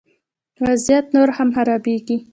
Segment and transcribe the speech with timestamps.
[0.65, 2.17] وضعیت نور هم خرابیږي